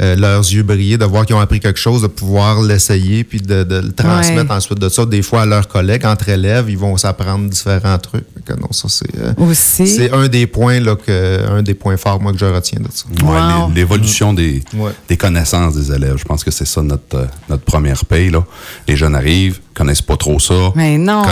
[0.00, 3.40] euh, leurs yeux briller, de voir qu'ils ont appris quelque chose, de pouvoir l'essayer, puis
[3.40, 4.56] de, de le transmettre Ouais.
[4.56, 8.24] ensuite de ça, des fois à leurs collègues, entre élèves, ils vont s'apprendre différents trucs.
[8.44, 9.86] Que non, ça, c'est, euh, Aussi.
[9.86, 12.88] c'est un des points, là, que, un des points forts, moi, que je retiens de
[12.92, 13.04] ça.
[13.24, 13.70] Ouais, Wow.
[13.74, 14.92] L'évolution des, Ouais.
[15.08, 16.16] des connaissances des élèves.
[16.18, 18.30] Je pense que c'est ça notre, notre première paye.
[18.30, 18.44] Là.
[18.86, 20.72] Les jeunes arrivent, connaissent pas trop ça.
[20.74, 21.22] Mais non.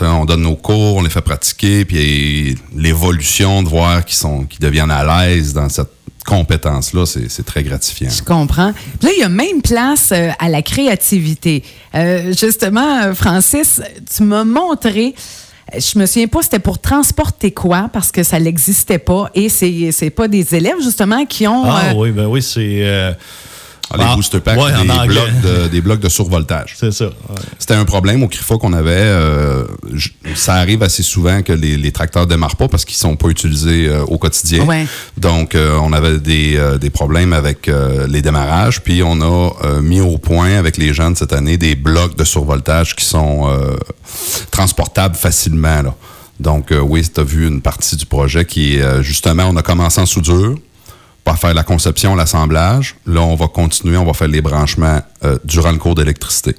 [0.00, 4.60] On donne nos cours, on les fait pratiquer, puis l'évolution de voir qu'ils sont qu'ils
[4.60, 5.90] deviennent à l'aise dans cette
[6.24, 8.10] compétence-là, c'est c'est très gratifiant.
[8.10, 8.72] Je comprends.
[8.72, 11.62] Puis Là, il y a même place euh, à la créativité.
[11.94, 13.80] Euh, justement, Francis,
[14.14, 15.14] tu m'as montré.
[15.76, 19.90] Je me souviens pas c'était pour transporter quoi parce que ça n'existait pas et c'est
[19.92, 22.80] c'est pas des élèves justement qui ont Ah euh, oui, ben oui, c'est.
[22.82, 23.12] euh,
[23.92, 26.74] Ah, les ah, booster packs, ouais, des, blocs de, des blocs de survoltage.
[26.78, 27.06] C'est ça.
[27.06, 27.12] ouais.
[27.58, 28.92] C'était un problème au CRIFA qu'on avait.
[28.94, 29.64] euh,
[30.36, 33.88] ça arrive assez souvent que les, les tracteurs démarrent pas parce qu'ils sont pas utilisés
[33.88, 34.64] euh, au quotidien.
[34.64, 34.86] Ouais.
[35.16, 38.80] Donc, euh, on avait des, euh, des problèmes avec euh, les démarrages.
[38.80, 42.24] Puis, on a euh, mis au point avec les jeunes cette année des blocs de
[42.24, 43.76] survoltage qui sont euh,
[44.52, 45.82] transportables facilement.
[45.82, 45.94] Là.
[46.38, 49.56] Donc, euh, oui, tu as vu une partie du projet qui est euh, justement, on
[49.56, 50.54] a commencé en soudure
[51.36, 52.96] faire la conception, l'assemblage.
[53.06, 56.56] Là, on va continuer, on va faire les branchements euh, durant le cours d'électricité.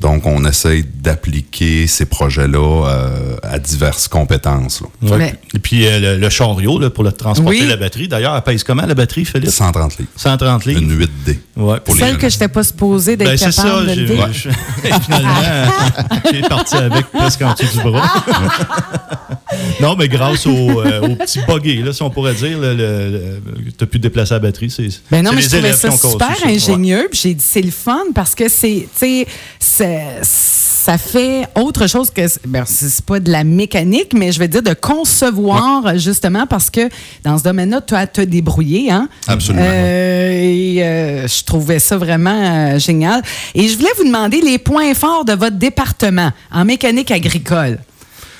[0.00, 4.80] Donc, on essaye d'appliquer ces projets-là euh, à diverses compétences.
[5.02, 5.16] là.
[5.16, 5.34] Ouais.
[5.54, 7.66] Et puis euh, le, le chariot là, pour le transporter Oui.
[7.66, 8.06] la batterie.
[8.06, 9.50] D'ailleurs, elle pèse comment la batterie, Philippe?
[9.50, 10.10] 130 livres.
[10.14, 10.82] 130 livres.
[10.82, 11.38] Une 8D.
[11.56, 11.80] Ouais.
[11.80, 13.62] Pour celle que je n'étais pas supposée d'être Ben, c'est ça.
[13.64, 14.20] capable de lever.
[14.30, 14.50] je-
[15.02, 15.72] finalement,
[16.32, 18.08] j'ai parti avec presque en dessous du bras.
[19.80, 23.40] non, mais grâce au, euh, au petit buggy, là, si on pourrait dire, le-
[23.76, 24.70] t'as pu déplacer la batterie.
[24.70, 26.46] C'est, Ben non, mais les je trouvais élèves ça qui ont conçu super.
[26.46, 26.54] Ouais.
[26.54, 27.08] ingénieux.
[27.10, 29.26] Puis j'ai dit, c'est le fun parce que c'est, tu
[29.60, 34.48] sais, ça fait autre chose que, ben, c'est pas de la mécanique, mais je veux
[34.48, 36.88] dire de concevoir, justement, parce que
[37.24, 39.08] dans ce domaine-là, tu as à te débrouiller, hein?
[39.26, 39.64] Absolument.
[39.66, 42.30] Euh, et euh, je trouvais ça vraiment
[42.74, 43.22] euh, génial.
[43.54, 47.78] Et je voulais vous demander les points forts de votre département en mécanique agricole.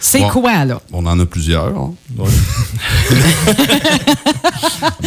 [0.01, 0.29] C'est Bon.
[0.29, 0.81] quoi, là?
[0.93, 1.67] On en a plusieurs.
[1.77, 1.93] hein.
[2.17, 2.29] Ouais.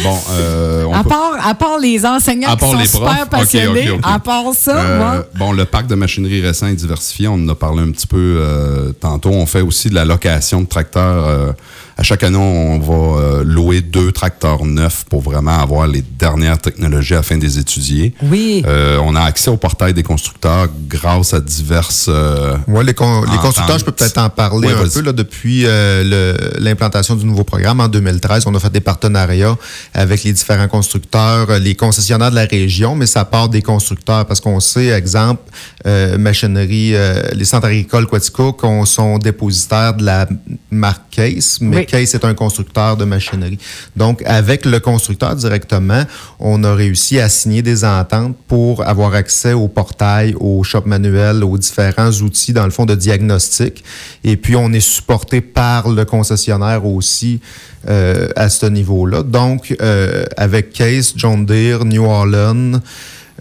[0.02, 2.86] Bon, euh, on À peut- part, à part les enseignants À qui part sont les
[2.86, 3.28] super profs.
[3.28, 7.34] Passionnés, à part ça, Euh, moi, bon, le parc de machinerie récent et diversifié, on
[7.34, 9.30] en a parlé un petit peu euh, tantôt.
[9.30, 11.54] On fait aussi de la location de tracteurs.
[11.96, 16.58] À chaque année, on va euh, louer deux tracteurs neufs pour vraiment avoir les dernières
[16.58, 18.14] technologies afin de les étudier.
[18.22, 18.62] Oui.
[18.66, 22.06] Euh, on a accès au portail des constructeurs grâce à diverses.
[22.08, 23.40] euh, Ouais, les, con- les Entente.
[23.42, 25.00] constructeurs, je peux peut-être en parler Ouais, un peu.
[25.02, 29.56] Là, depuis euh, l'implantation du nouveau programme en 2013, on a fait des partenariats
[29.94, 34.40] avec les différents constructeurs, les concessionnaires de la région, mais ça part des constructeurs parce
[34.40, 35.42] qu'on sait, exemple,
[35.86, 40.26] euh, machinerie, euh, les centres agricoles Quatico qu'on sont dépositaires de la
[40.70, 41.86] marque Case, mais Oui.
[41.92, 43.58] Case est un constructeur de machinerie.
[43.96, 46.04] Donc, avec le constructeur directement,
[46.40, 51.44] on a réussi à signer des ententes pour avoir accès au portail, au shop manuel,
[51.44, 53.84] aux différents outils, dans le fond, de diagnostic.
[54.24, 57.40] Et puis, on est supporté par le concessionnaire aussi
[57.88, 59.22] euh, à ce niveau-là.
[59.22, 62.80] Donc, euh, avec Case, John Deere, New Holland,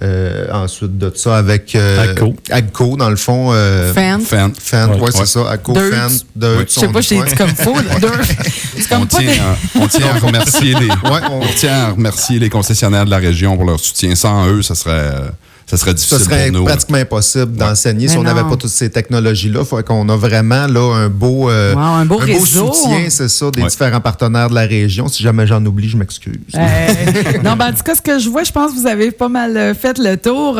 [0.04, 2.34] euh, ensuite de ça, avec euh, Agco.
[2.50, 3.52] Agco, dans le fond.
[3.54, 4.22] euh, Fan.
[4.22, 4.56] Fendt.
[4.60, 5.02] Fendt, Ouais.
[5.02, 5.50] ouais, c'est ça.
[5.50, 5.84] Agco, Dirt.
[5.84, 6.66] Ouais.
[6.68, 7.76] Je sais pas, je t'ai dit comme faux.
[7.76, 8.00] là.
[8.02, 8.10] Deux.
[8.78, 9.40] C'est comme On tient, des-
[9.80, 13.56] on tient à remercier les, on- on tient à remercier les concessionnaires de la région
[13.56, 14.16] pour leur soutien.
[14.16, 15.30] Sans eux, ça serait, euh,
[15.72, 16.66] ça serait difficile Ce serait pour nous.
[16.66, 19.62] pratiquement impossible d'enseigner si on n'avait pas toutes ces technologies-là.
[19.62, 22.72] Il faut qu'on a vraiment là, un beau, euh, Wow, un beau réseau.
[22.74, 23.70] soutien, c'est ça, des Ouais.
[23.70, 25.08] différents partenaires de la région.
[25.08, 26.36] Si jamais j'en oublie, je m'excuse.
[26.56, 26.88] Euh,
[27.44, 29.30] non, ben, en tout cas, ce que je vois, je pense que vous avez pas
[29.30, 30.60] mal euh, fait le tour.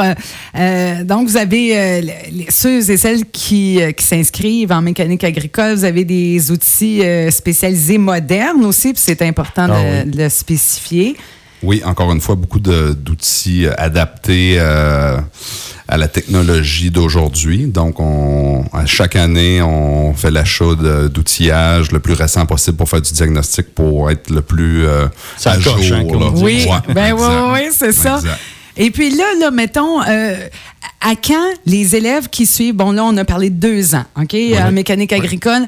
[0.58, 5.24] Euh, donc, vous avez euh, les- ceux et celles qui, euh, qui s'inscrivent en mécanique
[5.24, 10.12] agricole, vous avez des outils euh, spécialisés modernes aussi, puis c'est important de, Ah oui.
[10.12, 11.18] de le spécifier.
[11.64, 15.18] Oui, encore une fois, beaucoup d'outils euh, adaptés euh,
[15.88, 17.66] à la technologie d'aujourd'hui.
[17.68, 20.74] Donc, on, à chaque année, on fait l'achat
[21.14, 25.52] d'outillage le plus récent possible pour faire du diagnostic pour être le plus euh, Ça
[25.52, 25.98] à coche, jour.
[25.98, 26.32] hein, là.
[26.36, 28.16] Oui, Ouais, ben oui, oui, c'est ça.
[28.18, 28.40] Exact.
[28.78, 30.36] Et puis là, là, mettons, euh,
[31.02, 34.34] à quand les élèves qui suivent, bon là, on a parlé de deux ans, OK,
[34.64, 35.64] en mécanique agricole,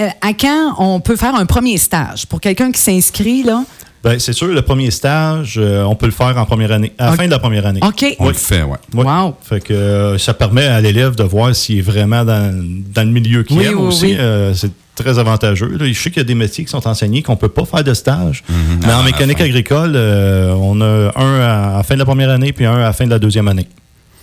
[0.00, 2.26] euh, à quand on peut faire un premier stage?
[2.26, 3.62] Pour quelqu'un qui s'inscrit, là?
[4.04, 7.10] Ben, c'est sûr, le premier stage, euh, on peut le faire en première année, à
[7.10, 7.80] la fin de la première année.
[7.82, 8.04] OK.
[8.20, 8.76] On le fait, ouais.
[8.94, 9.04] Oui.
[9.04, 9.34] Wow.
[9.42, 12.54] Fait que euh, ça permet à l'élève de voir s'il est vraiment dans,
[12.94, 14.04] dans le milieu qu'il Oui, aime oui, aussi.
[14.06, 14.16] oui.
[14.18, 15.76] Euh, c'est très avantageux.
[15.78, 15.86] Là.
[15.86, 17.84] Je sais qu'il y a des métiers qui sont enseignés qu'on ne peut pas faire
[17.84, 18.44] de stage.
[18.48, 21.98] Mais Ah, à en la mécanique agricole, euh, on a un à la fin de
[22.00, 23.66] la première année puis un à la fin de la deuxième année.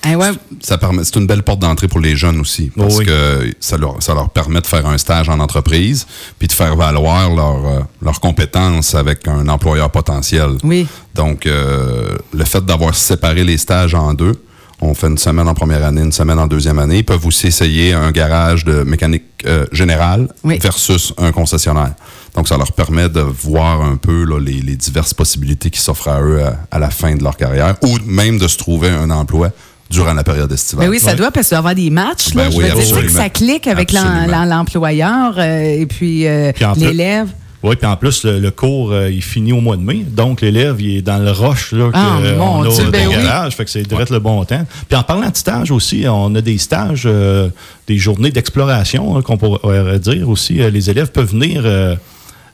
[0.07, 0.29] Eh ouais.
[0.61, 3.05] Ça permet, c'est une belle porte d'entrée pour les jeunes aussi, parce Oh oui.
[3.05, 6.05] que ça leur, ça leur permet de faire un stage en entreprise,
[6.37, 10.57] puis de faire valoir leur, euh, leurs compétences avec un employeur potentiel.
[10.63, 10.87] Oui.
[11.15, 14.33] Donc, euh, le fait d'avoir séparé les stages en deux,
[14.81, 16.97] on fait une semaine en première année, une semaine en deuxième année.
[16.97, 20.59] Ils peuvent aussi essayer un garage de mécanique euh, générale Oui.
[20.59, 21.93] versus un concessionnaire.
[22.35, 26.09] Donc, ça leur permet de voir un peu là, les, les diverses possibilités qui s'offrent
[26.09, 29.09] à eux à, à la fin de leur carrière, ou même de se trouver un
[29.11, 29.49] emploi
[29.89, 30.85] durant la période estivale.
[30.85, 31.15] Ben oui, ça Ouais.
[31.15, 32.33] doit, parce qu'il doit y avoir des matchs.
[32.33, 36.51] Là, Ben je oui, veux dire, que ça clique avec l'employeur euh, et puis, euh,
[36.53, 37.27] Puis l'élève.
[37.63, 40.05] Oui, puis en plus, le, le cours, euh, il finit au mois de mai.
[40.07, 42.91] Donc, l'élève, il est dans le rush là, Ah, que, mon on a Dieu, au
[42.91, 43.15] ben oui.
[43.15, 43.55] garage.
[43.55, 44.63] Fait que c'est direct le bon temps.
[44.87, 47.49] Puis en parlant de stage aussi, on a des stages, euh,
[47.87, 50.53] des journées d'exploration, hein, qu'on pourrait dire aussi.
[50.71, 51.63] Les élèves peuvent venir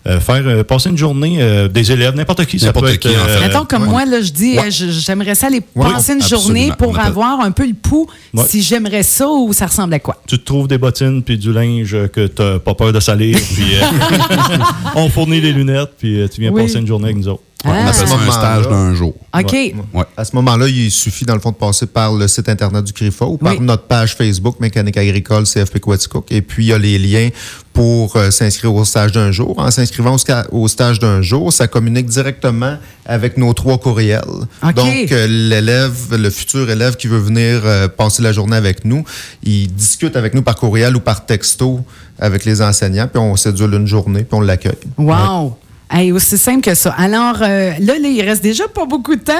[0.07, 2.59] euh, faire euh, passer une journée, euh, des élèves, n'importe qui.
[2.59, 3.39] Ça N'importe peut être, qui, en fait.
[3.47, 3.89] Mettons, comme ouais.
[3.89, 4.71] moi, là, je dis, Ouais.
[4.71, 6.41] j'aimerais ça aller Ouais, passer une absolument.
[6.47, 8.43] journée pour avoir un peu le pouls, Ouais.
[8.47, 10.17] si j'aimerais ça ou ça ressemble à quoi.
[10.27, 13.37] tu te trouves des bottines puis du linge que tu n'as pas peur de salir.
[13.53, 14.57] puis euh,
[14.95, 16.63] on fournit les lunettes, puis euh, tu viens Oui.
[16.63, 17.43] passer une journée avec nous autres.
[17.63, 17.83] Ouais, Ah.
[17.85, 19.13] on appelle ça un stage d'un jour.
[19.37, 19.51] OK.
[19.51, 19.75] Ouais.
[19.93, 20.03] Ouais.
[20.17, 22.93] À ce moment-là, il suffit, dans le fond, de passer par le site Internet du
[22.93, 23.59] CRIFA ou par Oui.
[23.61, 26.31] notre page Facebook, Mécanique agricole CFP Quaticook.
[26.31, 27.29] Et puis, il y a les liens
[27.73, 29.57] pour euh, s'inscrire au stage d'un jour.
[29.59, 30.15] En s'inscrivant
[30.51, 34.21] au, stage d'un jour, ça communique directement avec nos trois courriels.
[34.63, 34.73] OK.
[34.73, 39.03] Donc, euh, l'élève, le futur élève qui veut venir euh, passer la journée avec nous,
[39.43, 41.81] il discute avec nous par courriel ou par texto
[42.19, 44.73] avec les enseignants, puis on sédule une journée, puis on l'accueille.
[44.97, 45.57] Wow!
[45.93, 46.91] Hey, aussi simple que ça.
[46.97, 49.33] Alors, euh, là, là, il reste déjà pas beaucoup de temps,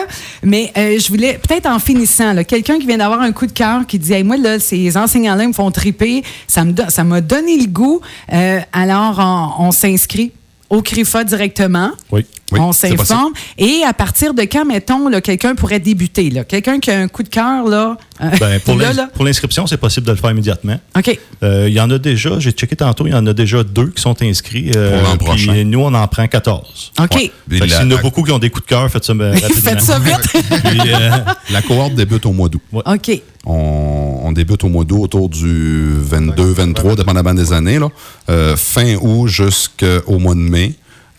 [0.44, 3.88] mais euh, je voulais, peut-être en finissant, quelqu'un qui vient d'avoir un coup de cœur,
[3.88, 7.22] qui dit, hey, moi, là, ces enseignants-là me font triper, ça me don- ça m'a
[7.22, 8.02] donné le goût.
[8.34, 10.34] Euh, alors, on s'inscrit
[10.72, 11.92] au CRIFA directement.
[12.12, 12.26] Oui.
[12.54, 13.32] Oui, on s'informe.
[13.58, 16.30] Et à partir de quand, mettons, là, quelqu'un pourrait débuter?
[16.30, 16.44] là?
[16.44, 17.96] Quelqu'un qui a un coup de cœur, là.
[18.22, 20.78] euh, Ben, pour là, pour l'inscription, c'est possible de le faire immédiatement.
[20.98, 21.18] OK.
[21.44, 23.88] Euh, Il y en a déjà, j'ai checké tantôt, il y en a déjà deux
[23.92, 24.72] qui sont inscrits.
[24.76, 25.64] euh, Pour l'an puis prochain.
[25.64, 26.92] nous, on en prend 14.
[27.00, 27.14] OK.
[27.16, 27.32] Ouais.
[27.50, 28.90] Fait que La- S'il y en a la- beaucoup qui ont des coups de cœur,
[28.92, 29.62] faites ça euh, rapidement.
[29.62, 30.18] Faites ça vite.
[30.34, 31.10] Puis, euh,
[31.52, 32.62] La cohorte débute au mois d'août.
[32.74, 33.22] OK.
[33.46, 33.91] On,
[34.32, 37.80] on débute au mois d'août autour du 22-23, dépendamment des années.
[37.80, 37.90] Là.
[38.30, 40.74] Euh, fin août jusqu'au mois de mai.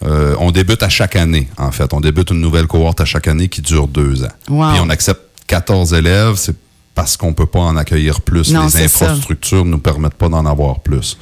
[0.05, 1.93] Euh, on débute à chaque année, en fait.
[1.93, 4.33] On débute une nouvelle cohorte à chaque année qui dure deux ans.
[4.49, 4.73] Wow.
[4.73, 6.35] Puis on accepte 14 élèves.
[6.37, 6.57] C'est
[6.95, 8.53] parce qu'on peut pas en accueillir plus.
[8.53, 11.17] Non, Les infrastructures ne nous permettent pas d'en avoir plus.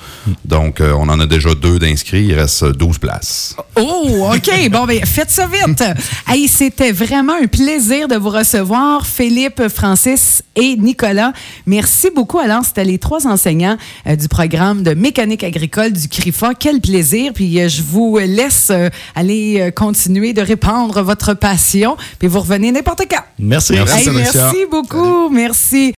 [0.44, 2.24] Donc, euh, on en a déjà deux d'inscrits.
[2.26, 3.56] Il reste 12 places.
[3.76, 4.50] Oh, OK.
[4.70, 5.82] Bon, ben, faites ça vite.
[6.28, 11.32] Hey, c'était vraiment un plaisir de vous recevoir, Philippe, Francis et Nicolas.
[11.66, 12.38] Merci beaucoup.
[12.38, 16.54] Alors, c'était les trois enseignants euh, du programme de mécanique agricole du CRIFA.
[16.54, 17.32] Quel plaisir.
[17.32, 21.96] Puis, euh, je vous laisse euh, aller euh, continuer de répandre votre passion.
[22.18, 23.22] Puis, vous revenez n'importe quand.
[23.38, 23.72] merci.
[23.72, 24.08] Merci.
[24.08, 25.30] Hey, merci beaucoup.
[25.60, 25.88] Merci.